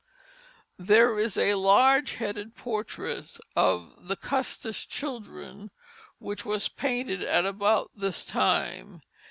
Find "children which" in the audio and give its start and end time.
4.87-6.43